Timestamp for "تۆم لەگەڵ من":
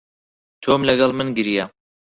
0.63-1.27